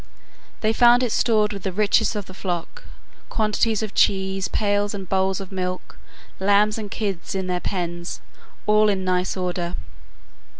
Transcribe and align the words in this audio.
They 0.61 0.73
found 0.73 1.03
it 1.03 1.11
stored 1.11 1.53
with 1.53 1.61
the 1.61 1.71
richest 1.71 2.15
of 2.15 2.25
the 2.25 2.33
flock, 2.33 2.85
quantities 3.29 3.83
of 3.83 3.93
cheese, 3.93 4.47
pails 4.47 4.95
and 4.95 5.07
bowls 5.07 5.39
of 5.39 5.51
milk, 5.51 5.99
lambs 6.39 6.79
and 6.79 6.89
kids 6.89 7.35
in 7.35 7.45
their 7.45 7.59
pens, 7.59 8.19
all 8.65 8.89
in 8.89 9.05
nice 9.05 9.37
order. 9.37 9.75